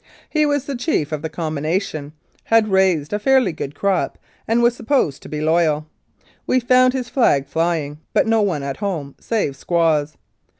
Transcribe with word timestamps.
He 0.31 0.47
was 0.47 0.65
the 0.65 0.75
chief 0.75 1.11
of 1.11 1.21
the 1.21 1.29
combination, 1.29 2.13
had 2.45 2.69
raised 2.69 3.13
a 3.13 3.19
fairly 3.19 3.51
good 3.53 3.75
crop, 3.75 4.17
and 4.47 4.63
was 4.63 4.75
supposed 4.75 5.21
to 5.21 5.29
be 5.29 5.41
loyal. 5.41 5.85
We 6.47 6.59
found 6.59 6.93
his 6.93 7.07
flag 7.07 7.45
flying, 7.47 7.99
but 8.11 8.25
no 8.25 8.41
one 8.41 8.63
at 8.63 8.77
home 8.77 9.13
save 9.19 9.55
squaws. 9.55 10.17